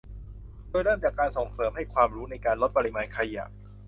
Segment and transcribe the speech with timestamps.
[0.69, 3.45] โดยเริ่มจากการส่งเสริมให้ความรู้ในการลดปริมาณขยะ